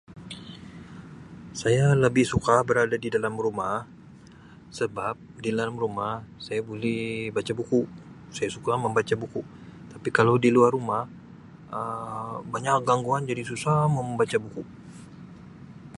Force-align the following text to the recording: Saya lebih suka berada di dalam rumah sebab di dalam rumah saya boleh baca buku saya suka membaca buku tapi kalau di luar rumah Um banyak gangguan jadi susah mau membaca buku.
Saya 1.61 1.85
lebih 2.03 2.25
suka 2.33 2.55
berada 2.67 2.97
di 2.97 3.05
dalam 3.15 3.35
rumah 3.43 3.75
sebab 4.77 5.13
di 5.43 5.49
dalam 5.57 5.73
rumah 5.83 6.13
saya 6.45 6.61
boleh 6.69 7.03
baca 7.35 7.51
buku 7.59 7.81
saya 8.35 8.49
suka 8.55 8.71
membaca 8.83 9.13
buku 9.23 9.41
tapi 9.93 10.09
kalau 10.17 10.35
di 10.43 10.49
luar 10.55 10.71
rumah 10.77 11.03
Um 11.77 12.35
banyak 12.53 12.75
gangguan 12.89 13.23
jadi 13.31 13.43
susah 13.51 13.77
mau 13.93 14.01
membaca 14.09 14.37
buku. 14.45 14.63